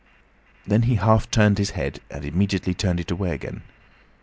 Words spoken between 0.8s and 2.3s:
he half turned his head and